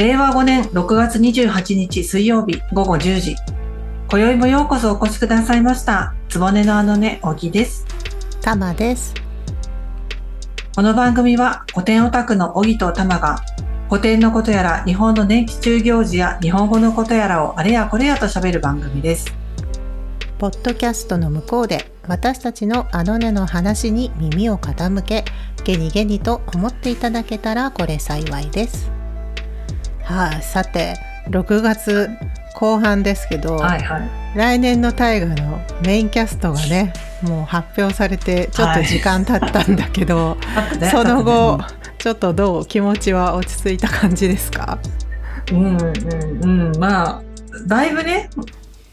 [0.00, 3.36] 令和5年6月28日水曜日午後10時。
[4.08, 6.14] 今宵もようこそお越しくださいました。
[6.30, 7.84] つぼねのあのね、おぎです。
[8.40, 9.12] たまです。
[10.74, 13.40] この番組は古典オタクのおぎとたまが
[13.90, 19.30] 古典のことやら日本の年季中行事や日本語のことやらをあれやこれやと喋る番組です。
[20.38, 25.26] ポッドキャストの向こうで私たちのあのねの話に耳を傾け、
[25.62, 28.99] ゲニゲニと思っていただけたらこれ幸いです。
[30.10, 30.94] はい、さて
[31.28, 32.10] 6月
[32.54, 34.10] 後半ですけど、はいはい。
[34.34, 36.92] 来年の大河のメインキャストがね
[37.22, 41.60] もう発表されてちょっと時間経ったんだけど、 あとねその後、
[41.98, 44.78] ちょっとどう気持ちは落ち着いた感じですか？
[45.52, 47.22] うんうんうん、まあ
[47.66, 48.30] だいぶね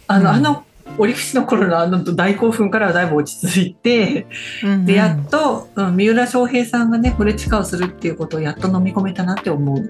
[0.08, 0.36] あの、うん。
[0.36, 0.64] あの
[1.00, 4.28] 折口の頃のあの大興奮からはだいぶ落ち着いて、
[4.64, 4.86] うんうん。
[4.86, 9.90] でやっと、うん、三浦翔平さんがねフレチカをするっていうことをやっと飲み込めたなって思う。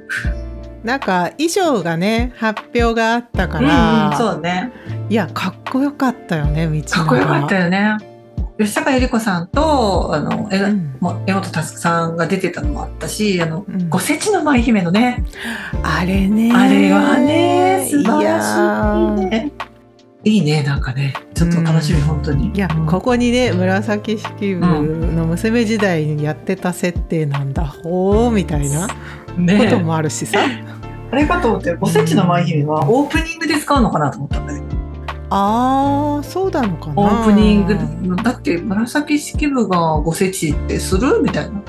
[0.87, 4.71] なんか衣装がね発表があったかうんら、うん、そうね。
[5.09, 7.97] いやかっこよかったよね道かっこよかったよね。
[8.57, 10.65] 吉高由里子さんとあのえ、う
[11.27, 13.89] 江本佑さんが出てたのもあったしあの、うん。
[13.89, 15.25] ごせちの舞姫のね。
[15.83, 16.53] あれね。
[16.55, 19.51] あれはね素晴らしいね。
[20.23, 21.13] いいねなんかね。
[21.33, 22.05] ちょっと楽しみ、うん。
[22.05, 22.51] 本当に。
[22.53, 22.85] いや、うん。
[22.85, 28.93] ここにね紫式部の娘時代にやってた設定なんだ、ほうみたいなこ
[29.37, 30.39] ねともあるしさ、
[31.11, 34.65] あれかと思って、おせちの舞姫はオープニングで使うのかなと思ったんだけど、
[35.29, 36.93] あーそうなのかな。
[36.95, 37.77] オープニング、
[38.23, 41.61] だって紫式部がごせちってするみたいな。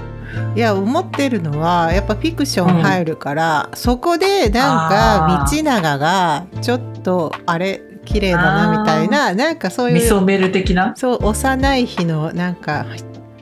[0.55, 10.95] いや思ってるのはやっぱフィクション入るから、そこでなんか道長がちょっとあれ綺麗だなみたいななんかそういう味噌メル的な？
[10.97, 12.87] そう幼い日のなんか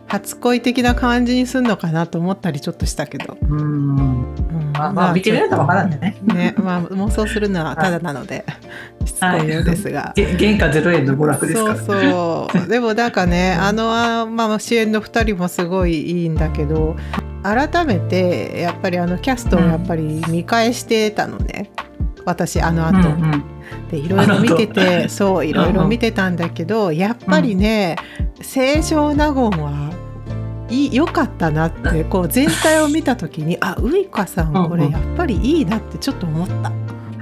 [0.08, 3.60] 初恋的な感じにすんのかなと思ったりちょっとしたけど、うん。
[3.60, 6.16] うんまあ、まあ、見てみないとわからんね。
[6.22, 8.44] ね、まあ妄想するのはただなので、
[9.04, 10.12] しつこいようですが。
[10.16, 11.76] げ原価ゼロ円の娯楽ですから。
[11.76, 16.96] そうそうでもなんかねあのあまあ主演の2人もすごいいいんだけど
[17.42, 21.70] 改めてやっぱりあのキャストをやっぱり見返してたのね、
[22.26, 23.44] 私あの後、うんうん。
[23.90, 27.96] でいろいろ見てて そういろいろ見てたんだけどやっぱりね
[28.42, 29.90] 清少納言は
[30.68, 36.72] いい良かったなってこう全体を見た時にあウイカさんこれやっぱりいいなってちょっと思った。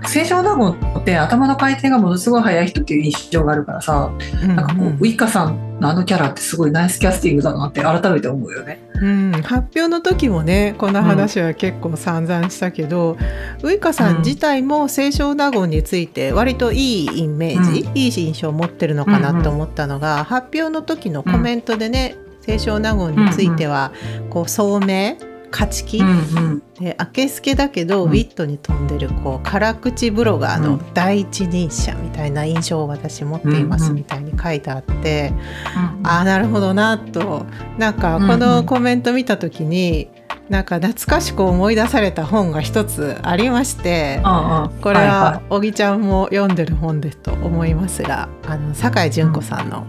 [0.08, 4.10] 清少納言って頭の回転がものすごい速い人っていう印象があるからさ、
[4.46, 8.80] なんかこう、ウイカさんのあのキャラってすごいナイスキャスティングだなって改めて思うよね。
[9.00, 13.16] うん、発表の時もねこの話は結構散々したけど、
[13.62, 23.92] ウイカさん自体も清少納言について割といいイメージ、いい印象を持ってるのかなと思ったのが、発表の時のコメントでね、清少納言については、
[24.30, 25.16] こう聡明
[25.54, 26.62] 勝ち気、うんうん。
[26.80, 28.10] で明けすけだけど、うん。
[28.10, 33.96] ウィットに飛んでるこう辛口ブロガーのうん第一人者みたいな印象を私持っていますうんうん。
[33.98, 35.32] みたいに書いてあって。
[35.76, 37.46] うんああなるほどなと。
[37.78, 38.28] なんかうんうん。
[38.28, 40.10] このコメント見た時に、
[40.48, 49.86] なんか懐かしく思い出された本が一つありましてうんうんこれいは小木ちゃんも読んでる本ですと思いますがあの酒井純子さんの、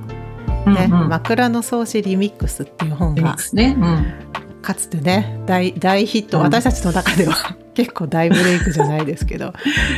[0.67, 1.09] いねうんうん。
[1.09, 3.75] 枕草子リミックス」っていう本がですね。
[3.77, 4.24] うん
[4.65, 9.53] かつてね大大ヒット、うん私たちの中では 結構大ブレイクじゃないですけど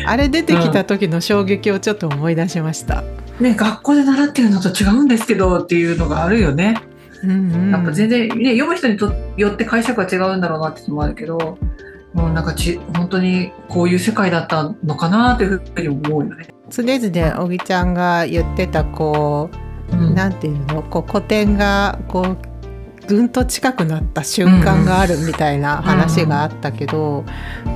[0.05, 3.03] あれ出てきた時の衝撃をちょっと思い出しました。
[3.39, 6.75] ね、学校で習ってるのと違うんですけどっていうのがあるよね。
[7.23, 11.57] うんうんやっぱ全然、ね、読む人にとよって解釈が違うんだろうなってのもあるけど、
[12.13, 16.47] もうなんかち本当にこういう世界だったのかなっていうふうに思うよね。
[16.69, 19.49] 常々小木ちゃんが言ってたこ
[19.91, 22.37] ううんなんていうのこう古典がこう
[23.07, 27.23] ぐんと近くなった瞬間があるみたいな話があったけど、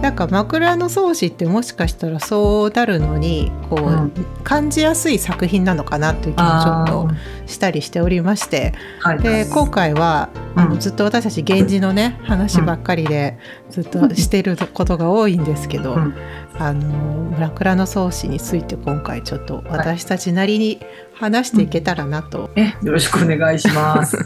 [0.01, 4.11] なんか枕草子ってもしかしたらそうなるのにこう、うん。
[4.43, 7.09] 感じやすい作品なのかなという気もちょっと
[7.45, 8.73] したりしておりまして。
[8.99, 13.37] はい、で今回はあのうんずっと私たち源氏のね話ばっかりで
[13.69, 16.15] ずっとしてることが多いんですけど、うん
[16.61, 20.79] あの枕草子について今回ちょっと私たちなりに
[21.15, 24.15] 話していけたらなとね、よろしくお願いします。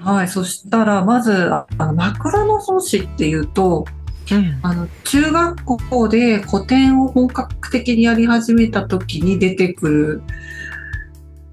[0.00, 3.84] はい、そしたらまずあの枕草子っていうと
[4.32, 10.22] うんあの中学校で古典を本格的にやり始めた時に出てくる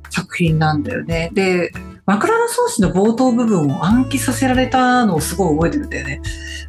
[0.10, 1.30] 作品なんだよね。
[1.34, 1.74] で
[2.08, 6.22] 枕草子の冒頭部分を暗記させられたのをすごい覚えてるんだよね。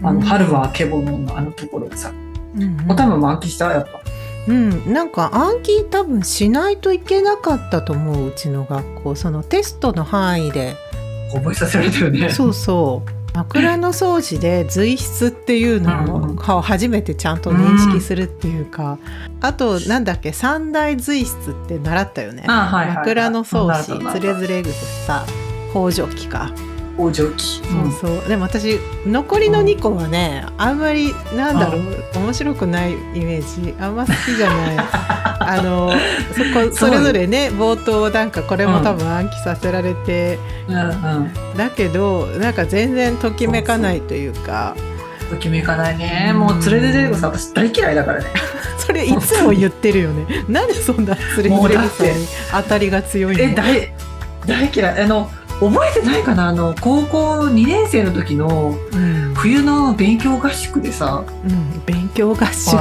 [0.02, 2.10] あの、春はあけぼののあのところがさ。
[2.10, 4.00] うんおたまも暗記したやっぱ。
[4.48, 10.74] うん、なんか暗記多分しないといけなかったと思ううちの学校そのテストの範囲で
[11.34, 12.30] 覚えさせられたよね。
[12.30, 18.98] そうそう枕草子で随筆っていうのを初めてちゃんと認識するっていうか、うん、
[19.40, 22.42] あとなんだっけ三大随筆って習ったよね。
[22.46, 25.24] はいはいはい、枕草子つれづれ草
[25.72, 26.52] 北条記か。
[26.98, 27.62] 北条記、
[28.00, 28.28] そうそう。
[28.28, 31.82] でも私残りの2個はね、あんまりなんだろう、
[32.14, 33.74] 面白くないイメージ。
[33.80, 34.76] あんま好きじゃない。
[35.40, 35.92] あの
[36.36, 44.74] そこそれぞれね冒頭なんかこれも多分暗記させられて、うんうん、だけどなんか全然ときめかないというか。
[45.30, 46.32] ときめかないね。
[46.34, 48.26] もう連れてるさ私大嫌いだからね。
[48.78, 50.44] それいつも言ってるよね。
[50.48, 53.42] なんでそんな連れてるさに当たりが強いの？
[53.42, 53.92] え大
[54.46, 55.02] 大嫌い。
[55.02, 56.48] あの覚えてないかな？
[56.48, 58.76] あの高校2年生の時の
[59.34, 62.76] 冬の勉強合宿でさ、うん、勉強合宿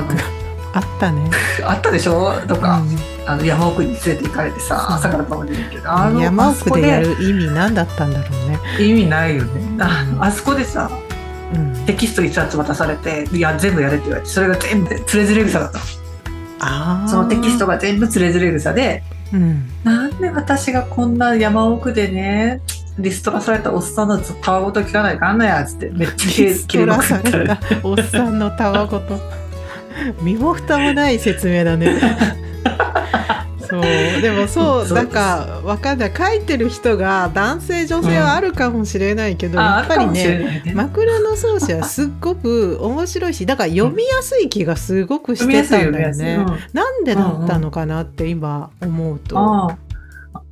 [0.73, 1.29] あったね。
[1.65, 2.33] あったでしょ？
[2.47, 2.97] とか、うん、
[3.29, 5.91] あの山奥に連れて行かれてさ朝から晩までいるけど。
[5.91, 8.59] あの山奥でやる意味何だったんだろうね。
[8.79, 9.77] 意味ないよね。
[9.79, 10.89] ああそこでさ、
[11.53, 15.79] うん、テキスト一冊渡されていや全部やれって言われてそれが全部つれづれ草だった
[16.59, 19.03] あそのテキストが全部つれづれ草で
[19.33, 22.61] うん、なんで私がこんな山奥でね
[22.99, 27.49] リストラされたおっさんのたわごと聞かないかんないやつってめっちゃ切れまくってる。
[27.83, 29.19] おっさんのたわごと
[30.21, 31.99] 身も蓋もない説明だね
[33.69, 33.81] そう。
[33.81, 36.13] でもそう なんかわかんない。
[36.15, 49.37] 書いてる人が男性女性はあるかもしれないけど、うん、やっぱりね、ね、枕草子はすっごく面白いしだから読みやすい気がすごくしてたんだよね、うん、なんでだったのかなって今思うと。
[49.37, 49.77] あ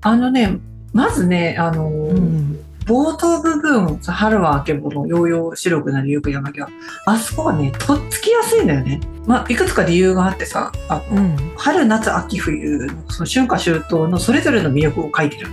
[0.02, 0.58] あのね
[0.94, 6.68] まずねあの、うん冒頭部分、春はあけぼの、ようよう白くなりゆく山際。
[7.06, 9.02] あそこはね、とっつきやすいんだよね。
[9.26, 15.48] まあ、いくつか理由があってさ、あの、うん、春、夏、秋、冬の、その春夏秋冬のそれぞれの魅力を書いてる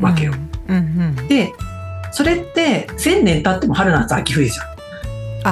[0.00, 0.32] わけよ。
[0.68, 1.52] うんうんうん、で、
[2.12, 4.66] それって千年経っても春、夏、秋、冬じゃん。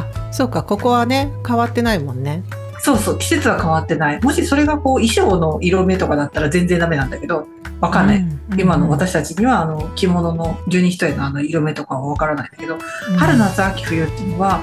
[0.03, 2.45] あ、そうか、ここはね、変わってないもんね。
[2.85, 4.21] そうそう、季節は変わってない。
[4.21, 7.49] もしそれがこう衣装の色目とかだったら全然ダメなんだけど、
[7.81, 8.19] わかんない。
[8.19, 12.77] うんうん、今の私たちにはあの着物の十二人のあの色目とかはわからないんだけど、う
[13.15, 14.61] ん、春夏秋冬っていうのは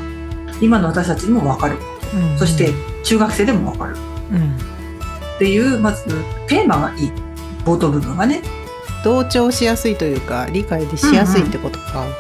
[0.61, 1.77] 今の私たちにもわかる、
[2.13, 2.31] うん。
[2.33, 2.69] うん、そして
[3.03, 3.95] 中学生でもわかる、
[4.31, 6.05] うん、っていうまず
[6.45, 7.11] テーマがいい。
[7.65, 8.43] 冒頭部分がね。
[9.03, 12.13] 同調しやすいというか理解でしやすいってことか、うんうん、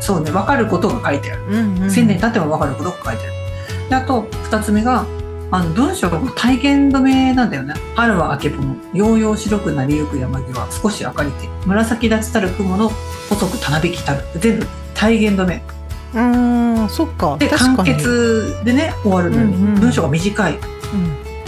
[0.00, 3.32] そうね分かることが書いてある、うんうん、千年経っても分かることが書いてある。
[3.90, 5.04] であと2つ目が
[5.52, 7.74] あの文章が体験止めなんだよね。
[7.94, 12.90] 春はあけぼの、ようよう白くなりゆく山際、少し明かりて、紫立ちたる雲の
[13.28, 14.24] 細くたなびきたる。
[14.36, 15.62] 全部体現止め。
[16.14, 16.20] う
[16.84, 17.36] ん、そっか。
[17.36, 20.54] で、簡潔でね、終わるのに、うんうん、文章が短い。
[20.54, 20.62] うん、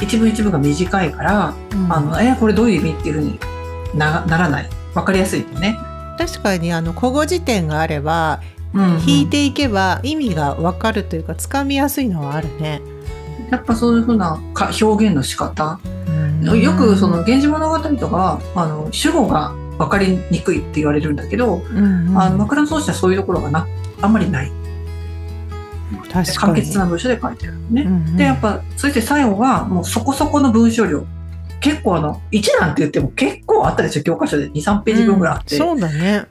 [0.03, 3.41] 一文一文が短いから、うん、あの、えー、これどういう意味っていうふうに
[3.95, 4.69] なならない。
[4.95, 5.79] わかりやすいよね。
[6.19, 8.41] 確かに、あの、古語辞典があれば、
[8.75, 12.83] うんうん、引いていけば意味がわかるというか、つかみやすいのはあるね。
[13.55, 15.79] やっぱそういうふうなか表現の仕方、
[16.43, 23.67] よくその「源氏物語」とかあの主語が分かりにくいって言われるんだけど、うんうん、あの枕草子はそういうところがな
[24.01, 24.53] あんまりない。
[26.13, 27.83] 簡潔な文章で書いてるね。
[27.83, 31.05] うんうん、でやっぱそして最後がもうそこそこの文章量。
[31.61, 34.03] 結構あの1なんて言っても結構あったでしょ？
[34.03, 36.27] 教科書で23ページ分ぐらいあって、うん、そうだね。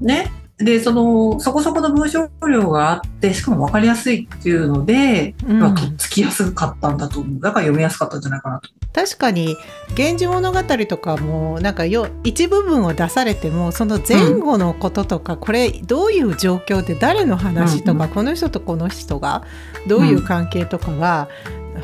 [0.00, 0.32] ね？
[0.64, 7.40] で、その、そこそこの文章量があって、しかも分かりやすいっていうので、うん、とっつきやすかったんだと思う。
[7.40, 8.68] だから読みやすかったんじゃないかなと。
[8.92, 9.56] 確かに、
[9.96, 19.44] 源氏物語とかも、なんかよ、一部分を出されても、その前後のこととか、うん、これ、どういう状況で誰の話とか、うんうん、この人とこの人が、
[19.86, 21.28] どういう関係とかが、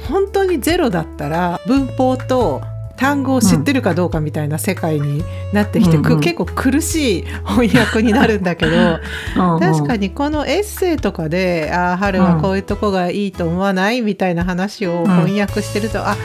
[0.08, 2.62] 本当にゼロだったら、文法と、
[2.98, 8.98] 単語を知ってるかどうかみたいな世界になってきて、うん、結構苦しい翻訳になるんだけど
[9.58, 16.16] 確かにこのエッセイとかで「ああ春はこういうとこがいいと思わない?」みたいな話を翻訳してると、うん、あ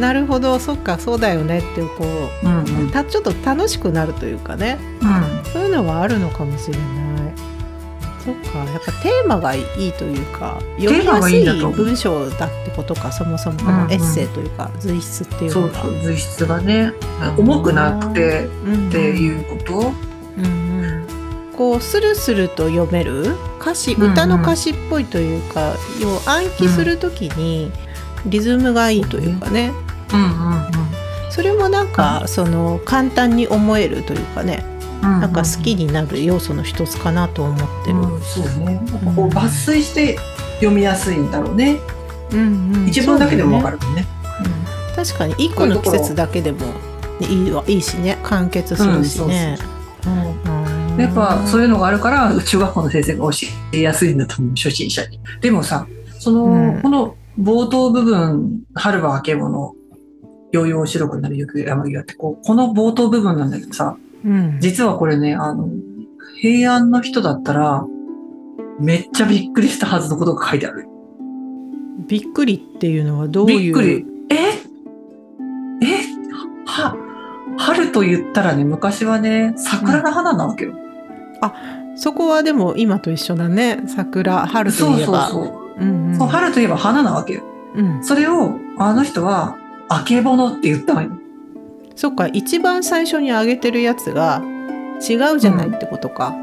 [0.00, 6.99] なるほどそっかそうだよねってこう、うんうん、ちょっと楽しくなるというかね、うん、そういうのはあるのかもしれない。
[8.24, 15.82] そっかやっぱテーマがいいというか読みやすい文章だってことかそもそもこのエッセイというか、随筆っていうのが。
[15.82, 16.92] そう随筆がね
[17.38, 18.48] 重くなくてっ
[18.90, 19.92] ていうこと、
[20.36, 20.86] うんう
[21.52, 23.36] ん、こうスルスルと読める？
[23.60, 27.72] 歌詞歌の歌詞っぽいというか、要暗記する時に
[28.26, 29.72] リズムがいいというかね、
[30.12, 30.66] うんうんうん、
[31.30, 34.64] それもなんかその簡単に思えるというかね
[35.02, 37.98] なんか好きになる要素の一つかなと思ってる。
[37.98, 38.80] うん、そうね。
[39.16, 40.18] こう抜粋して
[40.56, 41.78] 読みやすいんだろうね。
[42.32, 44.06] うんうん、一文だけでもわかるもんね。
[44.88, 46.66] うん、確かに一個の季節だけでも
[47.20, 49.58] いいわいいしね完結するしね。
[50.98, 55.18] やっぱそういうのがあるから中学校の先生が教えやすいんだと思う初心者に。
[55.40, 55.86] でもさ
[56.18, 59.74] その、うんこの冒頭部分「春はあけぼの」
[60.52, 65.68] 「ようよう白くなる雪山際」ってこうこの冒頭部分なんだけどさうん実はこれねあの
[66.40, 67.84] 平安の人だったら
[68.78, 70.86] めっちゃびっくりしたはずのことが書いてある。
[72.08, 73.58] びっくりっていうのはどういう？
[73.58, 74.06] びっくり。
[74.30, 74.34] え？
[75.82, 76.00] え？
[76.66, 76.96] は、
[77.58, 80.74] 春と言ったらね、昔はね、桜の花なわけよ。
[81.96, 85.82] そこはでも今と一緒だね桜春とそういえばそうそう。
[85.82, 87.42] うんうんそう春といえば花なわけよ。
[87.74, 89.56] うん、それを、あの人は、
[89.88, 91.10] あけぼのって言ったわよ。
[92.00, 94.42] そっか一番最初に挙げてるやつが
[95.06, 96.34] 違うじゃないってことか、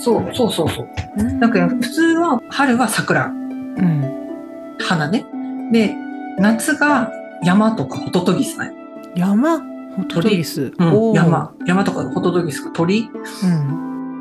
[0.00, 0.88] そう、そうそうそう。
[1.18, 1.38] うん。
[1.38, 4.76] だから普通は、春は桜、うん。
[4.80, 5.24] 花ね。
[5.70, 5.94] で、
[6.36, 7.12] 夏が
[7.44, 8.72] 山とかホトトギスね。
[9.14, 9.60] 山？
[9.96, 11.54] ホトトギス、うん山。
[11.64, 13.08] 山とかホトトギスが鳥？
[13.44, 13.46] う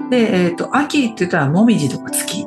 [0.05, 2.45] ん、で、えっ、と、秋って言ったら、もみじとか月。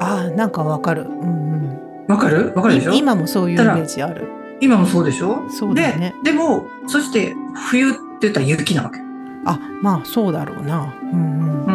[0.00, 2.52] あーなんかわかる、うんわかる？
[2.56, 2.94] わかうん、るでしょ？
[2.94, 4.26] い今もそういうイメージある
[4.60, 5.44] 今もそうでしょ？
[5.50, 6.14] そうだよね。
[6.22, 7.34] で、でも、そして
[7.70, 9.00] 冬って言ったら雪なわけ。
[9.44, 10.94] あまあそうだろうな。
[11.12, 11.72] うんう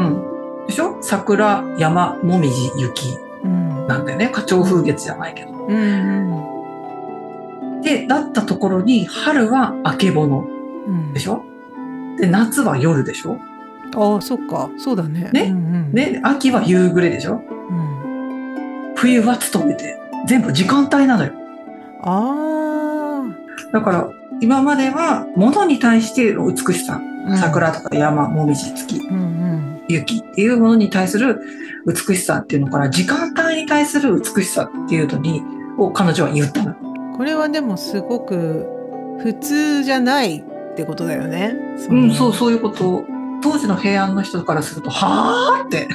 [0.63, 0.67] ん。
[0.67, 0.97] でしょ？
[1.01, 3.51] 桜、山、もみじ、雪うん。
[3.51, 3.55] う
[3.85, 4.29] んなんだよね。
[4.31, 5.51] 花鳥風月じゃないけど。
[5.51, 5.79] うんう
[7.79, 7.81] ん。
[7.81, 10.47] で、だったところに、春はあけぼの。
[10.87, 11.11] うん。
[11.13, 11.43] でしょ？
[12.19, 13.37] で、夏は夜でしょ？
[13.95, 14.69] ああそっか。
[14.77, 15.29] そうだね。
[15.33, 15.47] ね？
[15.49, 15.57] うんう
[15.89, 17.41] ん、で、秋は夕暮れでしょ？
[17.69, 19.99] うん、冬は勤めて。
[20.27, 21.31] 全部時間帯なのよ。
[22.01, 22.35] あ
[23.71, 24.09] だから、
[24.41, 29.01] 今までは物に対しての美しさ、あ、桜とか山、もみじ、月、
[29.87, 31.39] 雪っていうものに対する
[31.85, 35.41] 美しさっていうのから、時間帯に対する美しさっていうのに、
[35.77, 36.75] を彼女は言ったの。
[37.15, 38.67] これはでもすごく
[39.21, 40.43] 普通じゃないっ
[40.75, 41.55] てことだよね。
[41.89, 42.33] うん、そう、う。
[42.33, 43.03] そういうこと。
[43.41, 45.89] 当時の平安の人からすると、はぁって、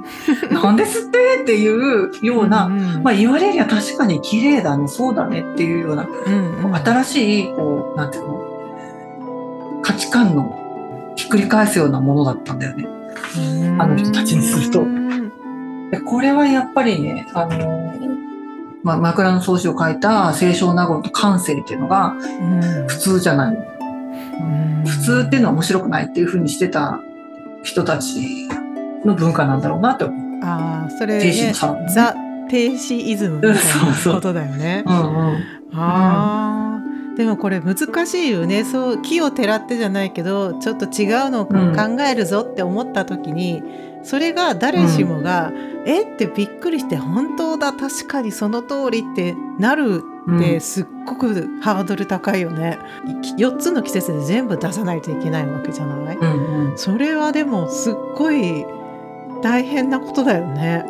[0.52, 3.02] なんですってっていうような、んん。
[3.02, 6.76] まあ言われりゃ確かに綺麗だね、そうだねっていうような、うんうん。
[6.76, 12.88] 新しい、こう、なんていうの、価値観のひっくり返すようなものだったんだよね。
[13.78, 14.80] あの人たちにすると。
[14.82, 15.90] うん。
[15.90, 17.94] でこれはやっぱりね、あの、
[18.82, 22.14] まあ、枕草子を書いた清少納言と感性っていうのが
[22.86, 23.54] 普通じゃない。
[23.54, 23.77] うん
[24.86, 27.00] 普通っていうのは面白くないっていうふうにしてた
[27.62, 28.48] 人たち
[29.04, 30.44] の文化なんだろうなって思う。
[30.44, 31.52] ああそれね。
[31.52, 32.14] ザ・
[32.48, 34.84] 停止イズムみたいなことだよね。
[34.86, 34.98] うんう
[35.32, 35.78] ん。
[35.78, 43.62] ああでもこれ難しいよねそう木をてらってじゃないけどちょっと違うのをうん考えるぞって思った時に、
[44.02, 45.52] それが誰しもが
[45.86, 52.78] 「えっ?」てびっくりして「本当だ確かにその通り」ってなるうんってすっごくハードル高いよね。
[53.38, 56.16] 4つの季節で全部出さないといけないわけじゃない？
[56.16, 56.78] うんうん。
[56.78, 58.66] それはでもすっごい
[59.42, 60.84] 大変なことだよね。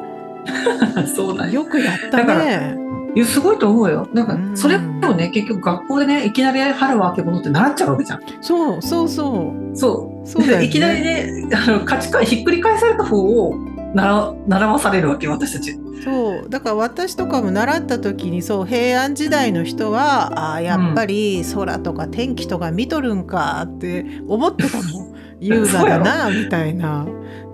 [1.14, 1.52] そうだよ。
[1.52, 2.76] よくやったね。
[3.14, 4.06] いや、すごいと思うよ。
[4.12, 4.80] なんかう、んそれを
[5.14, 8.20] ね、結局学校でね、いきなり春はあけぼのって習っちゃうわけじゃん。
[8.40, 10.28] そうそうそうそう。
[10.28, 10.64] そうね。
[10.64, 13.54] いきなりね、あの価値観ひっくり返された方を
[13.94, 15.78] 習習わされるわけよ、私たち。
[16.04, 27.04] そうだから私とかも習った時にそう平安時代の人はあーやっぱり空とか天気とか見とるんかって思ってたもん 優雅だなみたいな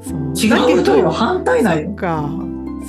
[0.02, 1.96] そう違うとよ、ど反対なん。
[1.96, 2.28] か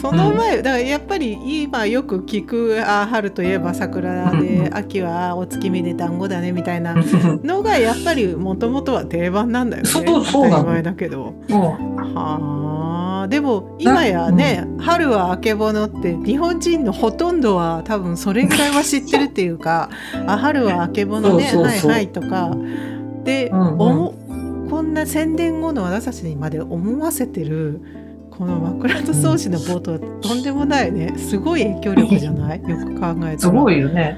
[0.01, 4.77] その前、だからやっぱり今よく聞くあー春といえば桜うんで、うん。
[4.77, 6.95] 秋はお月見で団子だねみたいな
[7.43, 11.33] のがやっぱりもともとは定番なんだよね当たり前だけど。
[11.49, 13.27] もはあ。
[13.27, 19.89] でも今やね、春はあけぼのって日本人のほとんどは多分それぐらいは知ってるっていうか
[20.27, 22.55] あ春はあけぼのねはいはいとか。
[23.23, 23.79] で、うんうん。
[23.79, 24.13] 思
[24.69, 27.81] こんな宣伝後の私たちにまで思わせてる
[28.37, 31.13] この枕草子の冒頭はとんでもないね。
[31.17, 32.61] すごい影響力じゃない？
[32.67, 33.33] よく考えたら。
[33.33, 34.17] う、すごいよね。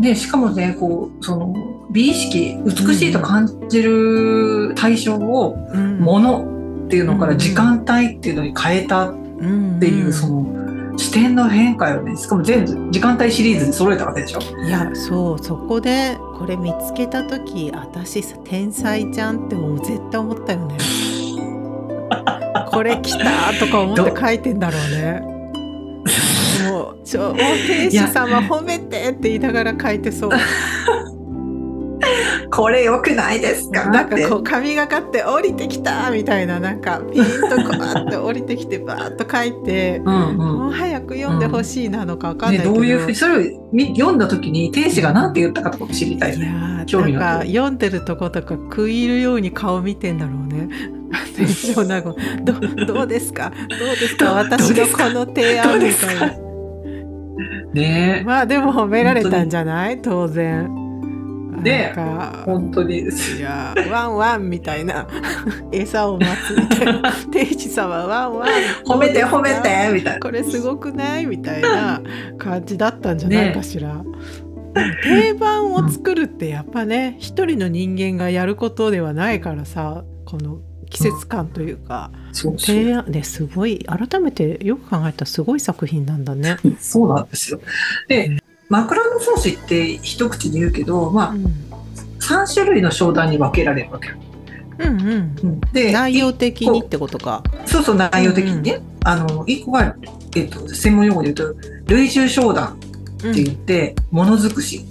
[0.00, 1.54] で、しかもね、こう、その、
[1.90, 5.98] 美意識、美しいと感じる対象を、うん。
[6.00, 6.40] 物
[6.86, 7.38] っていうのからうん。
[7.38, 10.46] 時間帯っていうのに変えたっうんていう、その、
[10.96, 12.16] 視点の変化よね。
[12.16, 14.40] しかも全部時間帯シリーズで揃えたわけでしょ？
[14.66, 20.76] いやそうそこでこれ見つけた時私さ天才じゃんってもう絶対思ったよね
[22.70, 25.20] これ来たとか思って書いてんだろうね。
[26.70, 30.30] もうちょ天使様褒めてって言いながら書いてそう
[32.52, 33.84] これ良くないですか？
[33.84, 40.36] だなんかこう神がかって降りてきたみたいななんかピンとこうやって降りてきてバーッと書いてうんうん。
[40.36, 46.84] もう早く読んでほしいなのかわかんないね、けど、どういうふうにそれを見読んだ時に天使が何て言ったかとかも知りたいよいやね。
[46.86, 50.68] ーなんか読んでるとことか食い入るように顔見てんだろうね。
[51.34, 52.52] 戦勝納言ど
[52.94, 53.50] どうですか？
[53.68, 54.24] どうですか？
[54.26, 56.38] ど私のこの提案みたいな。
[57.72, 58.22] ね。
[58.26, 60.02] まあでも褒められたんじゃない？
[60.02, 60.68] 当然
[61.60, 62.42] ねなんか。
[62.46, 62.98] 本当に。
[63.00, 63.04] い
[63.40, 65.06] やワンワンみたいな。
[65.72, 67.12] 餌を待つみたいな。
[67.30, 68.48] 天使様ワンワン。
[68.86, 70.20] 褒めて褒めてみたいな。
[70.20, 71.26] これすごくない？
[71.26, 72.00] みたいな
[72.38, 73.52] 感じだったんじゃない？
[73.54, 73.88] かしら。
[73.88, 74.04] でも
[75.02, 80.58] 定番を作るってやっぱね一人の人間がやることではないからさこの
[80.90, 82.76] 季節感というか、そうそう。
[82.76, 86.56] 提案ですごい改めてよく考えたらすごい作品なんだね。
[86.80, 87.60] そうなんですよ。
[88.08, 88.39] で
[88.70, 91.44] 枕草子って一口に言うけど、まあ、うん。
[92.20, 94.14] 3種類の商談に分けられるわけよ。
[94.78, 97.42] うんうん、で内容的にってことか。
[97.66, 99.94] そうそう内容的にね、あの一個が、
[100.36, 102.78] えっと、専門用語で言うと類従商談
[103.24, 104.86] うんって言って、ものづくし。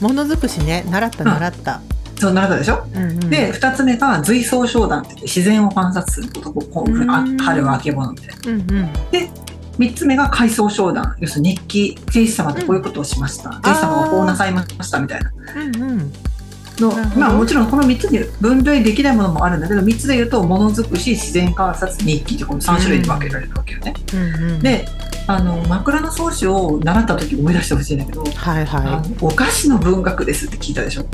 [0.00, 0.84] ものづくしね。
[0.88, 1.80] 習った習った。
[2.16, 3.20] そう習ったでしょ、うんうん。
[3.30, 6.52] で2つ目が随想商談って言って自然を観察すること。
[6.52, 6.92] こう
[7.42, 8.34] 春はあけぼのみたいな。
[8.52, 9.43] うんうん
[9.78, 11.16] 3つ目が回想商談。
[11.20, 15.32] 要するに日記天使様とこういうことをしました、天使様がこうなさいましたみたいな。
[15.56, 16.12] うんうん
[16.80, 23.94] のまあもちろんこの3つに分類できないものもあるんだけど3つで言うとものづくし自然観察日記ってこの3種類に分けられるわけよね。
[24.12, 24.60] うんうん。
[24.60, 24.84] で
[25.28, 31.02] あの枕草子を習った時思い出してほしいんだけど、はいはあのお菓子の文学ですって聞いたでしょ？
[31.02, 31.06] い、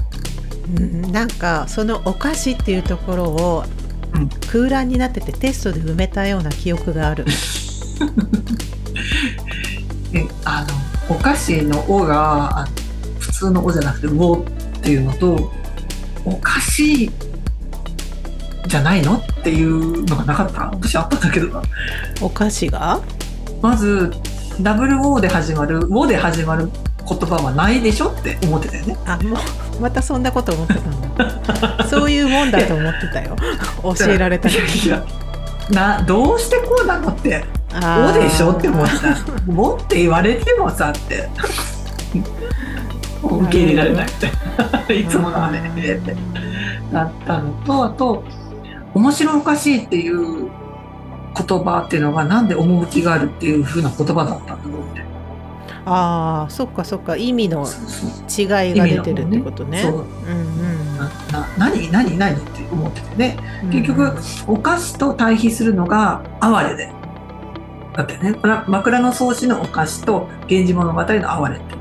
[0.82, 3.64] うん、なんかそのお菓子っていうところを
[4.14, 4.28] うん。
[4.50, 7.26] 空欄になっててテストで埋めたような記憶がある。
[10.12, 10.64] であ
[11.08, 12.68] のお菓子の「お」があ
[13.18, 14.42] 普通の「お」じゃなくて「お」っ
[14.80, 15.52] ていうのと
[16.24, 17.10] お菓子
[18.66, 20.70] じゃないのっていうのがなかった？
[20.72, 21.62] 私あったんだけどな。
[22.20, 23.00] お菓子が？
[23.62, 24.12] まず
[24.60, 26.70] ダブル O で始まる「お」で始まる
[27.08, 28.96] 言葉はないでしょって思ってたよね。
[29.06, 29.36] あも
[29.78, 33.36] うまたそんなこと思ってたんだ そういうもんだと思ってたよ。
[33.82, 35.04] 教えられたいやいや
[35.70, 38.10] などうしてこうなのって「あー。
[38.10, 38.52] お」でしょ？
[38.52, 39.16] って思った
[39.56, 41.28] 「お」って言われてもさって
[43.22, 44.30] 受け入れられないって。
[44.94, 45.62] いつものあれっ
[46.00, 46.16] て
[46.92, 48.24] なったのとあと
[48.94, 50.48] 「面白おかしい」っていう
[51.46, 55.04] 言葉っていうのがなんで趣があるっていう風な言葉だったんだろうって。
[55.86, 57.16] あーそっかそっか。
[57.16, 58.10] 意味のそうそう
[58.66, 59.82] 違いが出てるってことね。
[61.56, 63.16] 何何何って思ってて。
[63.16, 63.70] ねうん。
[63.70, 64.14] 結局
[64.46, 66.92] お菓子と対比するのが哀れで
[67.96, 68.34] だってね
[68.66, 71.74] 枕草子のお菓子と「源氏物語」の哀れって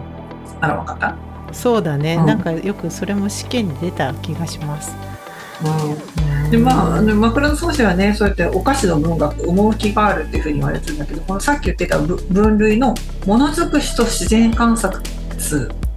[0.61, 1.15] あらわかった、
[1.53, 2.25] そうだね、うん。
[2.25, 4.95] なんかよくそれも試験に出た気がします。
[6.51, 12.95] でまああの枕草子はねそうやってお菓子の文学趣があるっていうふうに言われてるんだけどこのさっき言ってたぶ分類の
[13.25, 15.03] ものづくしと自然観察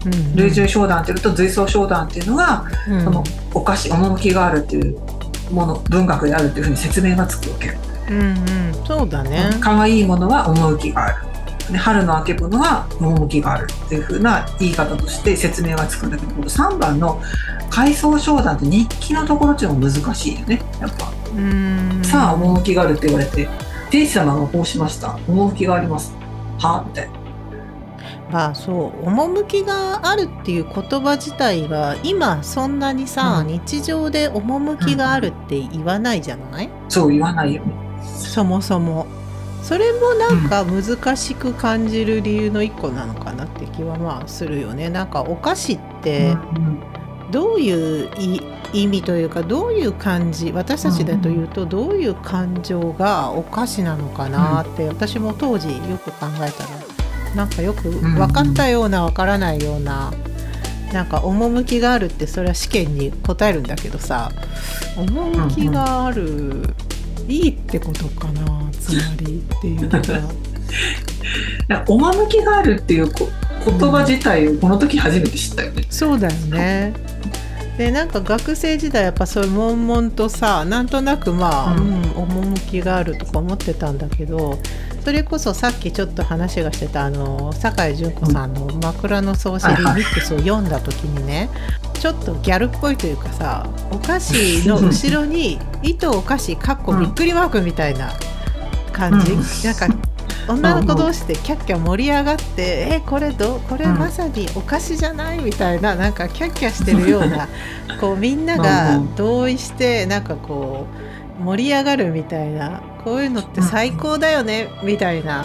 [0.04, 3.04] うん類従商談っていうのと随想商談っていうのが、うん。
[3.04, 4.98] そのお菓子趣があるっていう
[5.50, 7.68] もの文学であるっていうふうに説明がつくわけ。
[7.68, 7.74] よ。
[8.08, 8.84] うんうん。
[8.86, 9.50] そうだね。
[9.60, 11.16] 可愛いものは趣がある。
[11.70, 17.20] で春のあけぼのは趣があるっていう風な言い方として説明がつくんだけどこの3番の
[17.70, 20.60] 「回想商談」って日記のところっていうのが難しいよね。
[20.80, 21.12] やっぱ。
[21.34, 22.00] うん。
[22.02, 23.48] さあ趣があるって言われて
[23.90, 25.16] 「天使様がこうしました。
[25.28, 26.12] 趣があります」
[26.58, 26.84] は？
[26.86, 27.12] みたいな。
[28.30, 29.06] まあそう。
[29.06, 33.46] 趣があるっていう言葉自体が今そんなにさ、うん。
[33.46, 37.72] 日常で趣があるって言わないじゃない、そう言わないよね。
[38.04, 39.06] そもそも。
[39.62, 44.90] それもなんか難しく感じる理由の一個なのかなって気はまあするよね。
[44.90, 46.36] なんかお菓子って
[47.30, 48.10] どういう
[48.72, 60.12] 意味というかどういう感じ私たちだと言うとどういう感情がお菓子なのかなって私も当時よく考えたらなんかよく分かったような分からないような
[60.92, 64.30] なんか趣があるってそれは試験に答えるんだけどさ
[64.96, 66.74] 趣がある
[67.28, 70.00] いいってことかなつまりっていう か
[71.86, 73.28] 趣があるっていうこ
[73.64, 75.84] 言葉自体をこの時初めて知ったよね。
[75.88, 76.92] そうだよね。
[77.76, 84.58] でなんか学生時代やっぱそういう悶々とさなんとなくまあ、ううんん趣があるとか思ってたんだけど
[85.04, 91.48] それこそさっきちょっと話がしてたあの酒井純子さんの「枕草子リミックス」を読んだ時にね
[91.94, 98.12] ちょっとギャルっぽいというかさお菓子の後ろに「糸お菓子」かっこびっくりマークみたいな
[98.92, 99.42] 感じ、うん。
[99.64, 100.11] なんか
[100.48, 107.48] 女の子同士でキャッキャ盛り上がって「えこれどこれうんまさにお菓子じゃない?」みたいななんかキャッキャしてるような
[108.00, 110.86] こうみんなが同意してなんかこ
[111.40, 115.44] う盛り上がるみたいなこういうのって最高だよねみたいな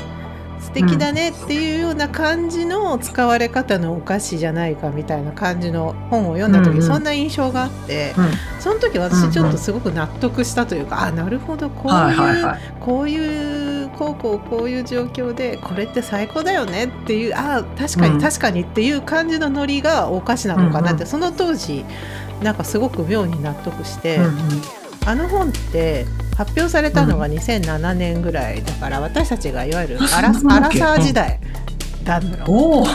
[0.59, 8.25] 素敵だねっていうような感じの使われ方のお菓子じゃないかみたいな感じの本を読んだ時、そんな印象があって、うん。
[8.59, 12.55] その時私ちょっとすごく納得したというか、あなるほどこういう。
[12.79, 18.17] こういうこうこうこういう状況でこれって最高だよねっていうあ確かうん。
[18.17, 21.85] に確かにっていう感じのノリがお菓子なのかなって、うんその当時
[22.43, 24.19] なんかすごく妙に納得して、
[25.07, 31.39] あの本って発表されたのが2007年ぐらいだから、私たちがいわゆるアラアラサー時代
[32.03, 32.37] なの。
[32.37, 32.45] よ。
[32.45, 32.85] おお、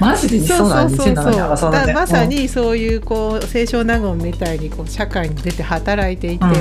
[0.00, 0.40] マジで？
[0.44, 1.72] そうそう2007年そう。
[1.72, 1.92] だね。
[1.92, 6.52] だまさにそういうこう清少納言みたいにこう社会に出て働いていて、うん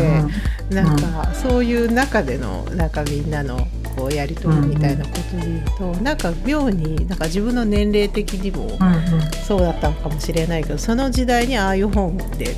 [0.70, 0.76] うん。
[0.76, 9.32] なんかそういう中でのなんかみんなのこうやり取りみたいなことで言うと、なんか妙になんか自分の年齢的にもうんうん。
[9.48, 12.56] そうだったのかもしれないけどその時代にああいう本で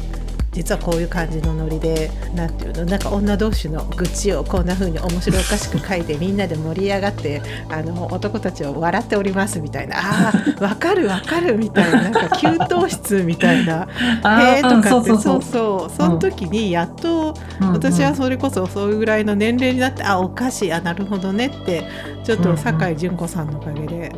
[0.57, 9.97] 実はこういう感じのノリでなんていうのなんか女同士の愚痴をこんな風に面白おかしく書いてみんなで盛り上がってあの男たちを笑っておりますみたいな。
[9.99, 10.63] あー。
[10.63, 12.09] わかるわかるみたいな。
[12.09, 13.87] なんか給湯室みたいな。
[14.23, 15.11] あへえーとかって。
[15.11, 20.73] うんそうそうその時にやっと私はそれこそそういうぐらいの年齢になってあおかしい。
[20.73, 21.83] あなるほどねって
[22.23, 24.11] ちょっと酒井純子さんのおかげで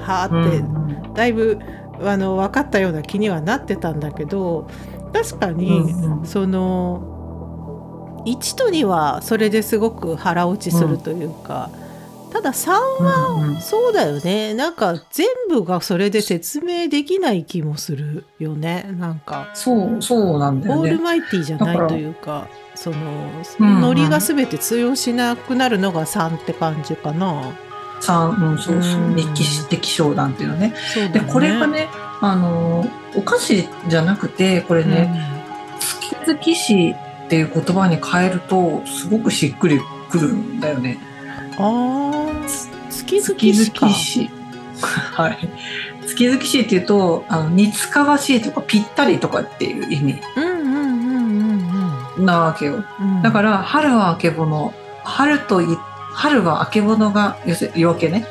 [0.00, 0.64] はあって
[1.14, 1.58] だいぶ
[2.02, 4.68] あの分かったような気にはなってたんだけど
[5.22, 7.12] 確かに、うんうんその
[8.26, 11.70] 1と2はそれですごく腹落ちするというか、
[12.32, 19.50] ただ3はうんうんそうだよねなんか全部がそれで説明できない気もするよねなんか。
[19.54, 21.02] そうそうなんだよオールね。
[21.04, 22.96] マイティじゃないというかその
[23.60, 27.52] うんうんノリが全て通用しなくなるのが3って感じかな。
[28.00, 30.74] 三うんそうそううん歴史的商談っていうのね。
[30.96, 31.88] ねでこれがね
[32.20, 35.10] あのお菓子じゃなくてこれね、
[35.78, 36.90] 月々詩
[37.26, 40.98] っていう言葉に変えるとすごくしっくりくるんだよね。
[41.58, 42.48] うん、ああ
[42.90, 44.30] 月々月しか々詩。
[45.14, 45.48] はい。
[46.06, 50.68] 月々詩っていうとあの似つかわしいとかぴったりとかっていう意味うんうんう
[52.16, 52.84] んうんなわけよ。
[53.00, 54.72] うんだから春はあけぼの
[55.04, 55.66] 春とい
[56.12, 58.26] 春はあけぼのが要するに夜明けね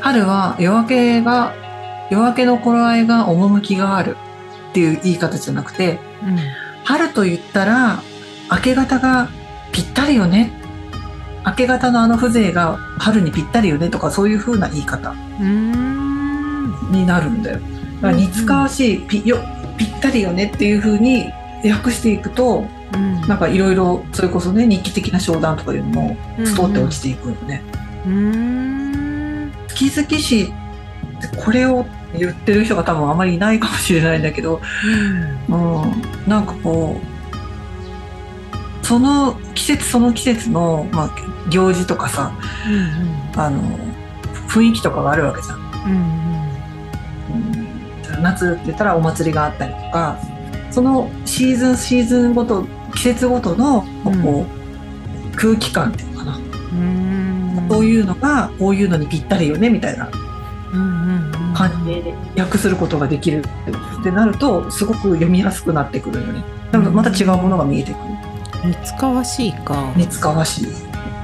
[0.00, 1.54] 春は夜明けが
[2.10, 4.16] 夜明けの頃合いが趣がある
[4.70, 5.98] っていう言い方じゃなくて
[6.84, 8.02] 春と言ったら
[8.50, 9.28] 明け方が
[9.72, 10.52] ぴったりよね。
[11.46, 17.60] 明け方のあの風情が春にぴったりよねとかそういう風な言い方うんうんになるんだよ。
[18.00, 19.38] だから似つかわしいぴよ
[19.76, 21.30] ぴったりよねっていう風に
[21.64, 23.20] 訳していくとうん。
[23.28, 27.62] なんかいろいろそれこそね日記的な商談とかいうのもストって落ちていくよね。
[28.06, 29.52] うん。
[29.68, 34.60] 月々詩ってこれを言ってる人が多分あまりいないかもしれないんだけど、
[35.48, 37.00] うん、なんかこ
[38.82, 41.10] うその季節その季節の、まあ、
[41.50, 42.32] 行事とかさ
[43.36, 43.60] あの
[44.48, 45.58] 雰囲気とかがあるわけじゃん。
[45.58, 46.18] うん
[48.22, 50.18] 夏って言ったらお祭りがあったりとか
[50.70, 53.82] そのシーズンシーズンごと季節ごとの
[54.22, 54.46] こ
[55.32, 56.40] う、空気感っていうのかな、
[57.68, 60.10] そういうのがこういうのにぴったりよねみたいな
[61.58, 63.44] 感じで訳することができる
[64.00, 66.44] ってなるとすごく読みやすくなってくるよね。
[66.70, 67.96] でもまた違うものが見えてく
[68.62, 68.68] る。
[68.68, 70.66] 似つかわしいか似つかわしい。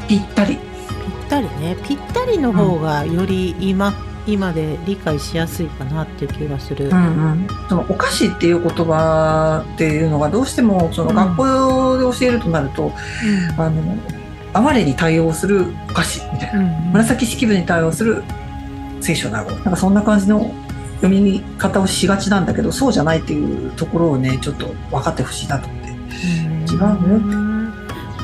[0.08, 0.56] ぴったり。
[0.56, 3.94] ぴったりねぴったりの方がより今、
[4.26, 6.88] 今で理解しやすいかなっていう気がする。
[6.88, 7.48] うんうん。
[7.68, 12.92] そのお菓子っていう言葉っていうのがどうしてもそのうん学校で教えるとなると、
[13.56, 13.96] あの
[14.52, 16.62] 哀れに対応するお菓子みたいな。
[16.92, 18.22] 紫式部に対応する
[19.04, 20.50] 聖書な語なんかそんな感じの
[21.02, 25.90] 読み方をしがちなんだけどそうじゃないっていうところをねちょっと分かってほしいなと思って。
[26.72, 27.74] 違うのようん。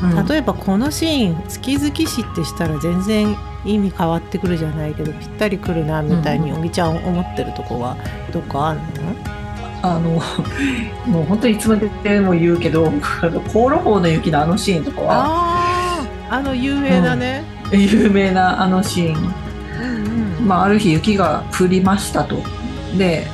[0.03, 0.27] うん。
[0.27, 6.61] 例えばこのシーン「月々詩」ってしたら全然意味変わってくるじゃないけどぴったりくるなみたいにうん。
[6.61, 7.97] おぎちゃん思ってるとこは
[8.33, 8.83] どっかあんの？
[9.83, 10.21] あの
[11.07, 12.91] もう本当にいつまでも言うけど
[13.23, 15.15] あの航路法の雪のあのシーンとかは。
[15.15, 17.45] あああの有名なね。
[17.73, 19.35] 有名なあのシーン、
[20.11, 20.37] うん。
[20.39, 22.37] うんまあ、ある日雪が降りましたと。
[22.97, 23.27] で、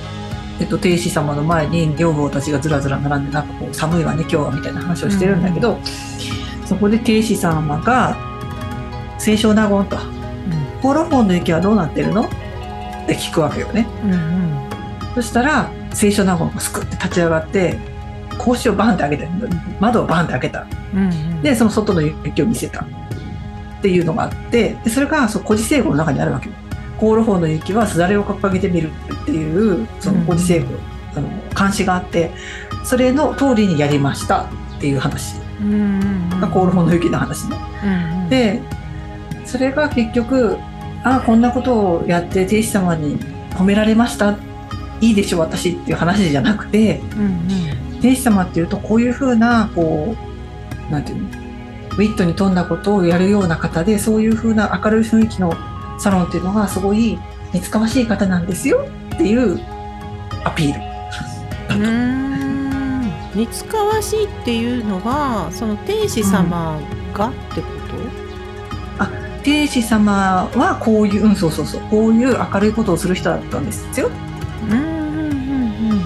[0.61, 5.79] えっと、天使様の前に女房たちがずらずら並んでなんかこう寒いわね今日はみたいな話をしてるんだけど、
[6.65, 8.17] そこで天使様が
[9.23, 9.99] 「清少納言」と
[10.83, 12.29] 「航路法の雪はどうなってるの?」っ
[13.07, 13.87] て聞くわけよね。
[14.05, 14.21] うんうん。
[15.15, 17.79] そしたら清少納言がすくって立ち上がって
[18.31, 19.29] 格子をバンって開けて
[19.81, 20.67] 窓をバンって開けた。
[20.95, 21.43] うんうん。
[21.43, 22.85] でその外の雪を見せた。
[23.79, 26.55] っていうのがあってでそれがその古事成語の中にあるわけよ。
[26.99, 28.91] 航路法の雪はすだれを掲げてみる
[29.23, 30.67] っていうその古事成語、
[31.15, 32.31] あの監視があって
[32.85, 35.37] それの通りにやりましたっていう話。
[35.61, 36.41] うんうんうん。
[36.41, 37.57] が航路法の雪の話ね。
[37.85, 38.29] うんうん。
[38.29, 38.63] で
[39.45, 40.57] それが結局
[41.05, 43.19] ああこんなことをやって天使様に
[43.51, 44.37] 褒められました。
[45.01, 50.15] いいでしょ私っていう話じゃなくてうん天使様っていうとこういうふうなこ
[50.89, 51.29] うなんていうの
[51.97, 55.55] ウィットに富んだことをやるような方でそういうふうな明るい雰囲気の
[55.99, 57.19] サロンっていうのがすごい
[57.53, 59.61] 似つかわしい方なんですよっていう
[60.45, 61.77] アピール。
[61.77, 61.83] うん。
[61.83, 61.89] うー
[63.35, 63.37] ん。
[63.39, 66.81] 似つかわしいっていうのがその天使様
[67.15, 67.67] がってこ
[68.99, 69.07] と、
[69.47, 71.81] 天使様はこういう、うん、そうそうそう。
[71.83, 74.11] こういう明るいことをする人だったんですよ。
[74.65, 74.79] うん、うん。
[74.79, 75.31] うん。
[75.31, 76.01] うん。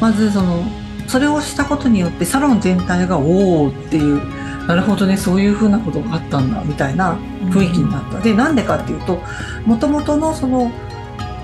[0.00, 0.64] まずその
[1.06, 4.20] それをしたことによってサロン全体がおおっていう
[4.66, 8.20] なるほどねそういうふうなことがあったんだみたいなうん雰囲気になった。
[8.20, 9.20] でなんでかっていうと
[9.66, 10.70] もともとのその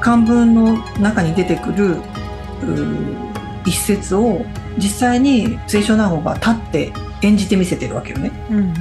[0.00, 1.96] 漢文の中に出てくる
[3.66, 4.44] 一節を
[4.78, 8.74] 実際に清少納言が立って演じてみせてるわけよねうんうん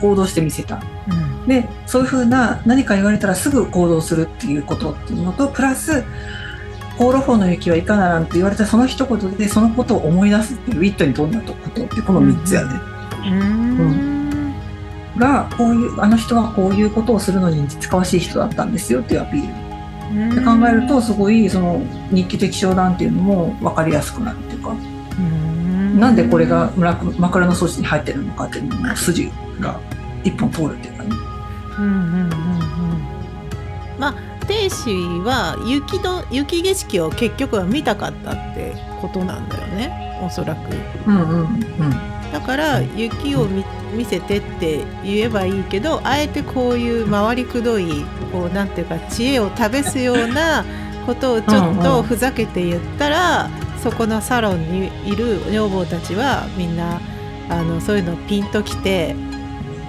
[0.00, 0.80] 行動してみせた。
[1.08, 6.02] うんでそういうふうな何か言われたらすぐ行動するっていうことっていうのとプラス
[6.98, 12.80] 「航路法の雪はいかならん」って言われたその一言でそのことを思い出すっていうウィットに富んだことってこの3つやね。
[12.90, 12.95] うん
[15.18, 19.66] がこういうあの人はこういうことをするのに使わしい人だったんですよっていうアピール。
[20.34, 24.70] で考えるとすごいその日記的商談っていうのも分かりやすくなるっていうか。
[24.70, 25.98] うん。
[25.98, 29.80] なんでこれが村枕草子に入ってるのかっていうのの筋が
[30.22, 31.10] 一本通るっていうかね。
[31.78, 32.30] うんうんうんうん。
[33.98, 34.14] まあ
[34.46, 34.90] 天使
[35.24, 40.70] は雪の雪景色を結局は見たかったってことなんだよねおそらく。
[41.06, 50.64] うんうんうんだから雪を見見せてって言えばいいけどあえてこういう回りくどいこうなんていうか知恵を試すような
[51.06, 53.48] ことをちょっとふざけて言ったら、
[53.80, 57.00] そこのサロンにいる女房たちはみんな
[57.48, 59.14] あのそういうのピンときて、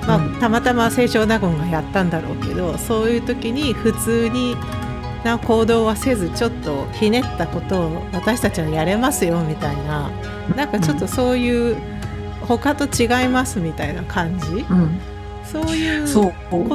[0.05, 0.35] まあうん。
[0.35, 4.55] たまたま清少納言がやったんだろうけどそういう時に普通に
[5.23, 10.11] な行動はせずちょっとひねったことを私たちはやれますよみたいな。
[10.55, 11.96] なんかちょっとそういう
[12.47, 14.65] 他と違いますみたいな感じ？
[14.69, 14.99] うん。
[15.43, 16.07] そういう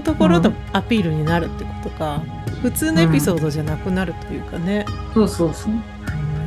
[0.02, 0.54] ところとうん。
[0.72, 2.22] アピールになるってことか。
[2.62, 4.86] 普通のエピソードじゃなくなるというかね。
[5.14, 5.72] そうそうそう。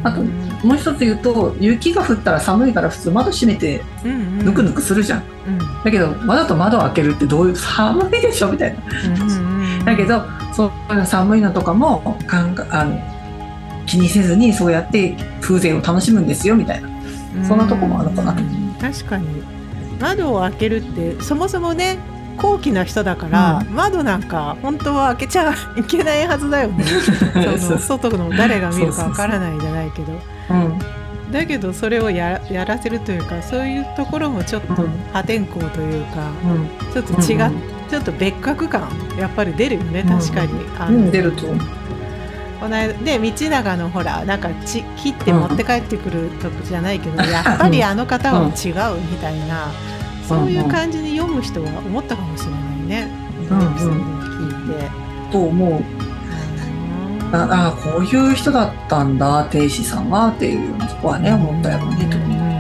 [0.03, 0.27] あとうん
[0.63, 4.45] もう一つ言うと雪が降ったら寒いから普通窓閉めてうんうん。
[4.45, 5.57] ぬくぬくするじゃん、うん。
[5.83, 8.79] だけどわざと窓を開けるってどういう 寒いでしょみたいな。
[8.81, 12.99] うんうんうんだけどそういう寒いのとかもかんあの
[13.85, 16.89] 気にせずにそうやって風情を楽しむんですよみたいな。
[17.43, 18.41] そんなとこもあるのかなと。
[18.41, 19.43] うん確かに。
[19.99, 21.97] 窓を開けるってそもそもね
[22.37, 26.83] 高貴な人だから、う窓なんか本当は開けちゃ いけないはずだよね。
[27.57, 30.13] その外の誰が見るかわからないじゃないけど。
[30.49, 30.79] うん。
[31.31, 34.89] だけどそれをややらせるというかそういうところもちょっとうん。
[35.13, 36.93] 破天荒というか、うん。
[36.93, 41.45] ちょっと違っ、うんちょっと別格感やっぱり出るよね確かに、あ出ると
[42.65, 49.71] この間で道長のほらなんかち切って持って帰ってくるとこじゃないけど、やっぱりあの方は違うみたいな、
[50.27, 53.07] そういう感じに読む人は思ったかもしれないね、
[53.51, 53.63] うんう
[55.27, 55.31] ん。
[55.31, 55.83] と思う。
[57.33, 62.54] ああこういう人だったんだ天使さんはっていうそこはね思ったやろうねとうんなるほどな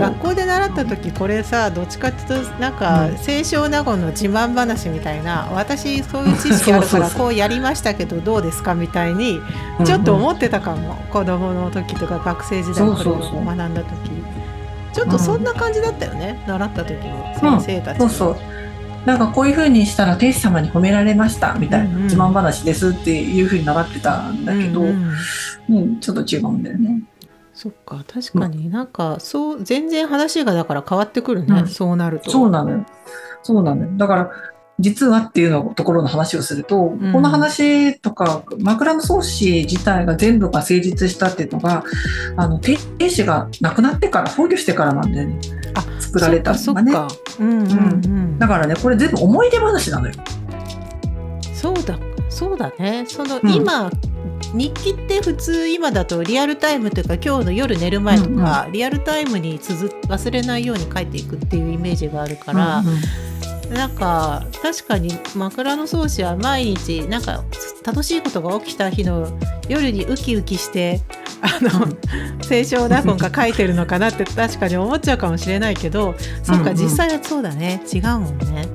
[0.00, 3.16] 学校で習った時これさどっちかっていうとなんかうん。
[3.18, 9.40] 清少納言の自慢話みたいな私そういう知識あるからこうやりましたけどどうですかみたいに
[9.84, 10.94] ちょっと思ってたかも。
[11.10, 14.10] 子供の時とか学生時代これを学んだ時。
[14.92, 18.36] ちょっとそんな感じだったよね習った時の先生たちそうそう。
[19.06, 24.88] なんかこういう風にしたら天使様に褒められましたみたいな、自慢話ですっていう風に習ってたんだけど、うん
[25.68, 25.76] うん。
[25.76, 27.00] うんちょっと違うんだよね。
[27.60, 32.86] そっか確かになんかそう全然話がだから変わってくるね、うんそうなるとそうなのよ。
[33.42, 33.90] そうなのよ。
[33.98, 34.30] だから、
[34.78, 41.84] 実はっていうのところの話をすると、んこの話とか、枕草子自体が全部が成立したっていうのが、
[42.38, 42.78] あの、天
[43.10, 45.38] 使が亡くなってから、崩御してからなんだよね。
[45.74, 46.92] あ作られたのがね。
[47.40, 50.14] うんうんうんだからね、これ全部思い出話なのよ。
[51.52, 51.98] そうだ
[52.30, 53.90] そうだねその、うん今
[54.54, 63.74] 日記って普通今だとリアルタイムというか今日の夜寝る前とか、リアルタイムにつづ忘れないように書いていくっていうイメージがあるから、うんうん。
[63.74, 67.44] なんか確かに枕草子は毎日なんか
[67.84, 69.28] 楽しいことが起きた日の
[69.68, 71.00] 夜にウキウキして
[71.40, 71.86] あの
[72.42, 76.74] 清少納言が書いてるのかなって確かに思っちゃうかもしれないけどそうんうん。
[76.74, 77.80] 実際はそうだね。
[77.92, 78.66] 違うもんね。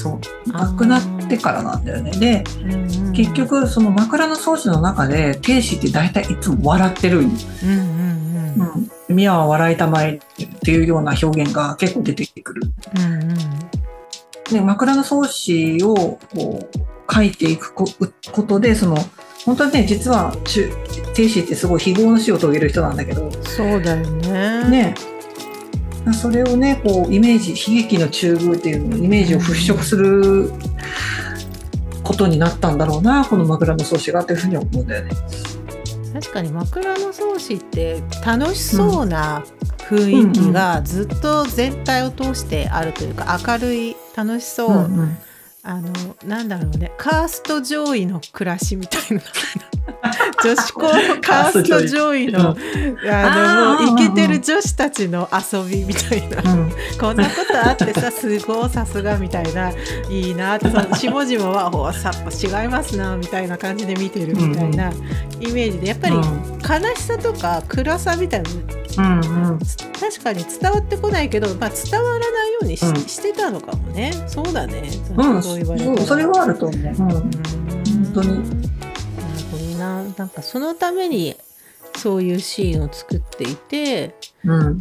[0.00, 0.52] そう。
[0.52, 2.10] 亡くなってからなんだよね。
[2.12, 3.12] で、うんうん。
[3.12, 7.30] 結局、その枕草子の中で、天使って大体いつも笑ってるんよ
[7.62, 8.90] うんうんうん。
[9.08, 10.20] うん、宮は笑いたまえっ
[10.60, 12.62] ていうような表現が結構出てくる。
[12.96, 13.38] うんうん。
[14.54, 17.86] ね、枕草子をこう書いていくこ
[18.32, 18.96] ことでその
[19.44, 20.34] 本当はね実は
[21.14, 23.30] 亭主ってすごい非業の死を遂げる人なんだけど。
[23.44, 24.68] そうだよね。
[24.68, 24.94] ね
[26.14, 30.52] それをねこうイメージ悲劇の中宮っていうイメージを払拭する
[32.02, 35.10] ことになったんだろうなこの枕草子がというふうに思うんだよね。
[36.12, 39.44] 確かに枕草子って楽しそうな
[39.78, 45.18] 雰囲気がずっと全体を通してあるというか明るい楽しそう、うんうん、
[45.62, 45.90] あの
[46.24, 49.22] なんだろうねカースト上位の暮らしみたいな
[50.42, 52.56] 女子校のカースト上位の
[53.10, 59.70] あのもうイケてる女子たちの遊びみたいな、うん、こんなことあってさすごいさすがみたいな。
[60.08, 64.92] いいなってその 下々はほさっぱ違いますなみたいな感じで見てるみたいな
[65.40, 68.50] イメージでやっぱり悲しさとか暗さみたいな、
[68.98, 69.58] うんうん、
[69.98, 74.12] 確かに伝わってこないけど、まあ、伝わらないようにしうん、してたのかもね。
[74.26, 74.82] そうだね、
[75.16, 77.30] うん、そう言われそれはあると思う、うん、本
[78.14, 78.70] 当に
[79.80, 80.04] な。
[80.04, 81.36] なんかそのために
[81.96, 84.14] そういうシーンを作っていて、
[84.44, 84.80] うん、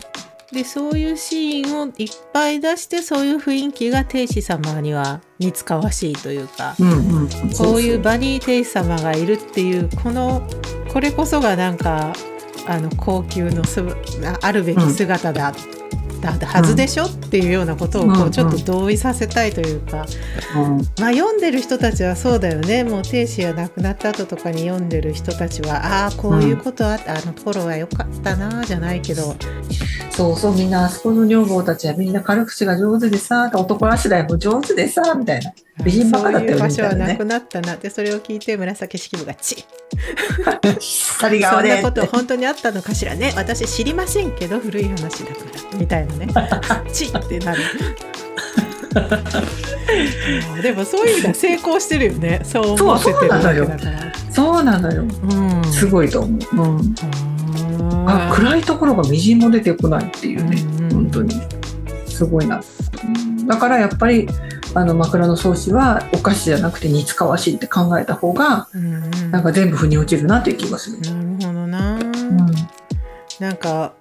[0.51, 10.47] でそういうシーンをいっぱい出してそういう雰囲気が天使様には似つかわしいというか、うんうん、こういう場に天使様がいるっていうこの
[10.91, 12.13] これこそがなんか
[12.67, 13.81] あの高級のす
[14.41, 15.53] あるべき姿だ
[16.19, 20.05] だはずでしょ、うん、っていうようなことをこうちょっと同意させたいというか、
[20.55, 22.83] うん、まあ読んでる人たちはそうだよね。
[22.83, 29.35] もう亭主が亡くなった後とかに読んでる人たちはああこういうことあった、うん、あの頃は良かったなじゃないけど。
[30.11, 35.53] そうそうみんなあそこの女房たちはみんな軽口が上手でさ男らしらいも上手でさみたいな。
[35.83, 36.57] 美人ばかだったよね。
[36.57, 39.79] そういう場所はなくなったなってそれを聞いて紫式部が「チッ。
[40.79, 41.29] そ
[41.61, 43.33] んなこと本当にあったのかしらね。
[43.35, 45.79] 私知りませんけど古い話だから。
[45.79, 46.27] みたいなね。
[46.91, 47.61] チッってなる。
[50.61, 52.41] でもそういう意味では成功してるよね。
[52.43, 54.09] そう思わせてるわけだから。
[54.31, 56.95] そうなのよ、うん、すごいと思う、うん、
[58.07, 61.35] あ暗いところがみじんも出てこないっていうね、うん、本当に。
[62.07, 62.61] すごいな。
[63.47, 64.27] だからやっぱり
[64.75, 70.99] あの枕草子はお菓子じゃなくて似つかわしいって考えた方が、うんうん、なんか全部腑に落ちるなという気がする。
[71.01, 71.99] なるほどな。
[73.39, 73.93] なんか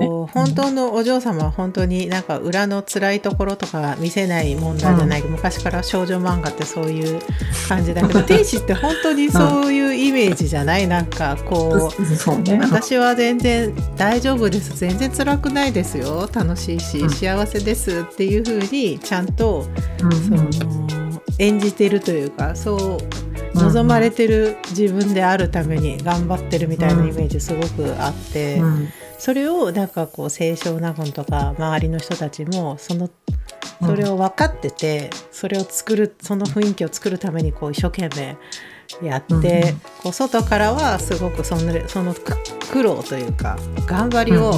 [0.00, 7.20] こう、本当のお嬢様は本当になんか裏の辛いところとか見せない問題じゃない、うん、昔から少女漫画ってそういう
[7.68, 14.76] 感じだけど 天使って本当にそういうイメージじゃない、なんかこう、ね、私は全然大丈夫です。
[14.76, 16.28] 全然辛くないですよ。
[16.32, 18.06] 楽しいし、幸せです。
[18.10, 19.66] っていうふうにちゃんと、
[19.98, 20.48] その
[21.38, 23.27] 演じてるというかそう
[23.58, 33.10] 望まれてる自分であるために頑張ってるみたいなイメージすごくあって、うん、それをなんかこう清少納言とか周りの人たちもその
[33.80, 38.36] それを分かってて、それを作るその雰囲気を作るためにこう一生懸命
[39.06, 39.40] やって、うん、
[40.02, 42.12] こう外からはすごくそのその
[42.72, 44.54] 苦労というか頑張りを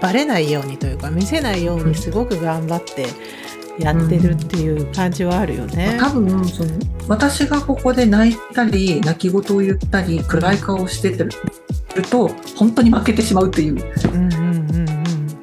[0.00, 3.06] バレないようにというか見せないようにすごく頑張って。
[3.80, 5.92] やってるっていう感じはあるよね。
[5.92, 6.70] うん、多分その
[7.08, 11.28] 私がここで泣いたり泣き言を言ったり暗い顔をしてる
[12.10, 13.82] と本当に負けてしまうっていう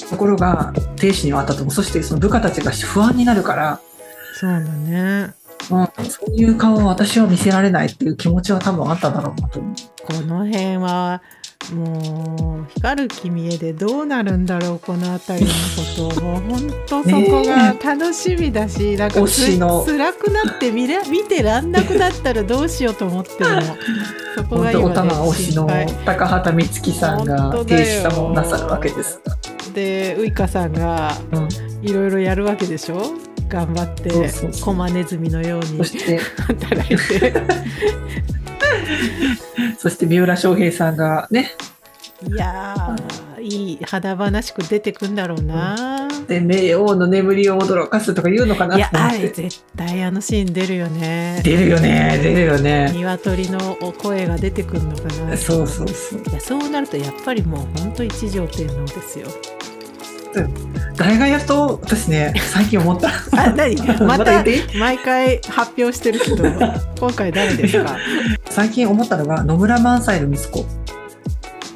[0.10, 3.82] ところが亭主にはあったと思うそしてその部下たちが不安になるから
[4.34, 5.34] そうだね、
[5.72, 9.76] うん、そういう顔を私は見せられないっていう気持ちは多分あっただろうなと思う。
[10.06, 11.22] この辺は
[11.74, 15.52] もう光る君へでどうなるんだろうこの辺りの
[16.12, 23.62] こともう本当そこが楽しみだし、ね、 なんかつ辛くなって見れ 見てらんなくなったらどうしようと思ってるの
[24.36, 25.68] そこが今、ね、推しの
[26.06, 29.20] 高畑充希さんが停止様をなさるわけです。
[29.74, 31.14] でウイカさんが
[31.82, 33.02] いろいろやるわけでしょ？
[33.50, 34.12] 頑張って
[34.62, 35.78] コマネズミのように
[36.48, 37.34] 働いて
[39.78, 41.52] そして三浦翔平さんがね。
[42.26, 46.08] いやー、いい華々しく出てくんだろうな。
[46.28, 51.42] で、名王の眠りを驚かすとか言うのかないや、あれ絶対あのシーン出るよね。
[51.44, 52.92] 出るよね、出るよね。
[52.92, 55.38] 鶏の声が出てくるのかな。
[55.38, 56.24] そうそうそう。
[56.28, 59.28] いや、そうなるとやっぱりもう本当一条天皇ですよ。
[60.96, 63.10] 誰がやっと私ね最近思った。
[63.38, 63.76] あ何？
[64.06, 64.44] また
[64.80, 66.44] 毎回発表してるけど
[67.00, 67.98] 今回誰ですか？
[68.50, 70.66] 最近思ったのが野村萬斎の息子。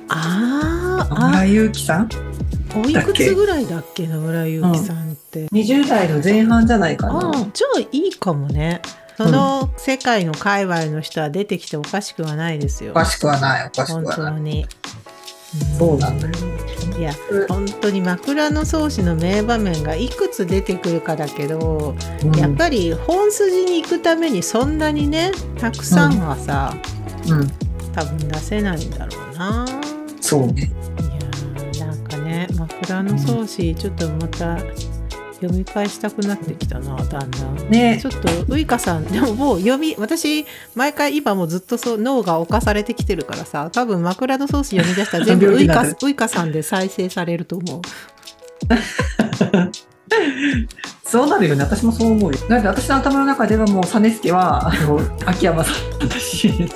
[0.09, 2.09] ああ野村祐樹さん？
[2.75, 4.07] おいくつぐらいだっけ？
[4.07, 7.31] 野村祐樹さんって、うん、20代の前半じゃないかな。
[7.53, 8.81] じゃあいいかもね。
[9.17, 12.91] その世界の界隈の人は出てきておかしくはないですよ。
[12.91, 14.15] おかしくはない、おかしくはない。
[14.15, 14.65] 本当に。
[15.77, 16.33] そうなんだよ。
[17.01, 21.95] いいやうん本当に枕草子の名場面がいくつ出てくるかだけど、
[22.37, 26.77] やっぱり本筋に行くためにそんなにねたくさんはさ、
[27.25, 27.47] り、うん、
[27.91, 29.65] 多分出せないんだろうな。
[30.21, 30.71] そうね。
[31.73, 34.59] いやーなんかね枕草子ちょっとまた
[35.41, 37.69] 読み返したくなってきたなだんだん。
[37.69, 47.81] ねちょっとウイカさん でももう読み私毎回今もずっとそう脳が侵されてきてるからさ多分枕草子読み出したら 全部ウイカウイカさんで再生されると思う。
[51.11, 51.63] そうなるよね。
[51.63, 52.39] 私もそう思うよ。
[52.47, 55.71] なんで私の頭の中ではもう実助はあの秋山さ
[56.05, 56.69] んだし、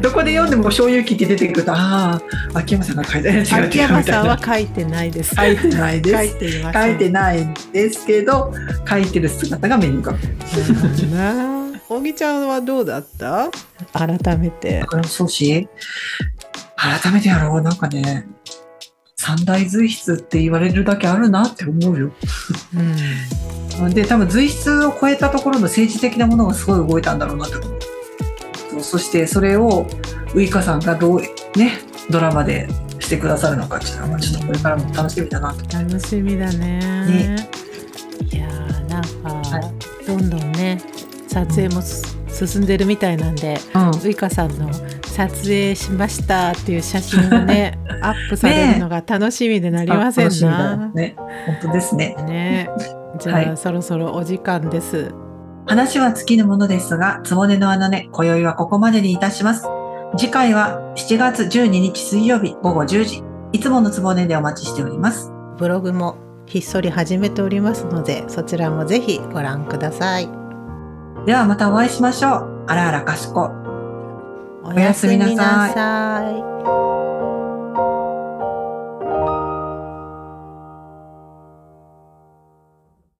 [0.00, 2.20] どこで読んでも醤油記って出てくると、あ
[2.52, 4.54] あ、秋山さんが書いて違う違うみたい秋山さんはな。
[4.56, 5.32] 書いてないです。
[5.36, 6.62] 書いてないです書いて。
[6.72, 8.52] 書いてないんですけど、
[8.88, 11.06] 書いてる姿が目に浮かぶ。
[11.14, 11.72] なあ。
[11.88, 13.48] おぎちゃんはどうだった？
[13.92, 14.80] 改めて。
[14.80, 15.68] だからそうし、
[16.74, 17.60] 改めてやろう。
[17.60, 18.26] なんかね、
[19.22, 22.10] 三大随筆って言われるだけあるなって思うよ。
[23.80, 23.94] うん。
[23.94, 27.68] で、多分随筆を超えたところの政治的なものがすごい動いたんだろうなって思
[28.80, 28.82] う。
[28.82, 29.86] そしてそれを
[30.34, 31.20] ウイカさんがどう
[31.56, 31.78] ね、
[32.10, 32.68] ドラマで
[32.98, 35.78] してくださるのかっていうのは、ちょっとこれからも楽しみだなと。
[35.78, 36.80] 楽しみだね。
[37.06, 37.48] ね
[38.28, 39.72] いやーなんか、は
[40.04, 40.82] どんどんね
[41.28, 43.90] 撮影もす進んでるみたいなんで、うん。
[44.04, 44.68] ウイカさんの
[45.12, 50.90] 撮影しましたっていう写真がね アップされるのが楽しみでなりませんな。
[50.94, 51.14] ね。
[51.46, 52.16] 本当ですね。
[52.26, 52.70] ね。
[53.18, 55.14] じゃあ、はいそろそろお時間です。
[55.66, 59.68] 話は尽きぬものですが、つぼねの穴ね、今宵はここまでにいたします。
[60.16, 65.30] 次回は7月12日水曜日午後10時、いつものつぼねでお待ちしております。
[65.58, 70.28] ブログもひっそり始めておりますのでそちらもぜひご覧ください。
[71.26, 72.64] ではまたお会いしましょう。
[72.66, 73.61] あらあらかしこ。
[74.64, 77.21] おやすみなさい。